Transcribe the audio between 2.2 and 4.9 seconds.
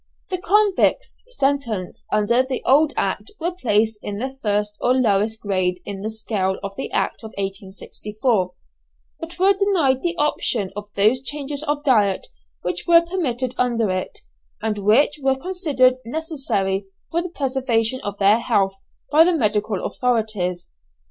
the old Act were placed in the first